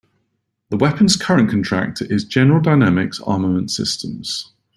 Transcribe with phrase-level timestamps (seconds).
[0.69, 4.51] The weapon's current contractor is General Dynamics Armament Systems.